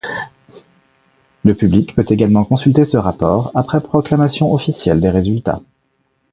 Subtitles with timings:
[1.43, 5.61] Le public peut également consulter ce rapport après proclamation officielle des résultats.